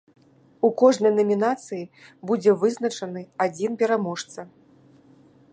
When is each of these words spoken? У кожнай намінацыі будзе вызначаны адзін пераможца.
У 0.67 0.71
кожнай 0.81 1.13
намінацыі 1.19 1.83
будзе 2.31 2.51
вызначаны 2.63 3.21
адзін 3.49 3.71
пераможца. 3.83 4.39